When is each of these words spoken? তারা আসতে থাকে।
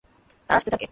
তারা 0.49 0.57
আসতে 0.57 0.69
থাকে। 0.71 0.87